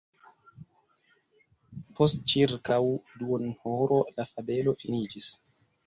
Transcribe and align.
Post 2.01 2.25
ĉirkaŭ 2.33 2.81
duonhoro 3.23 4.05
la 4.19 4.31
fabelo 4.35 4.79
finiĝis. 4.85 5.35